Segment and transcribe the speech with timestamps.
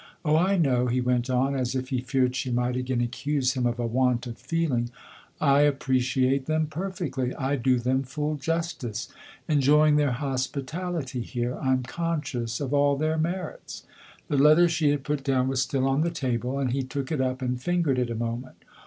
[0.25, 3.67] Oh, I know/' he went on, as if he feared she might again accuse him
[3.67, 4.89] of a want of feeling;
[5.39, 9.09] "I appreciate them perfectly I do them full justice.
[9.47, 13.83] Enjoying their hospitality here, I'm conscious of all their merits."
[14.27, 17.21] The letter she had put down was still on the table, and he took it
[17.21, 18.57] up and fingered it a moment.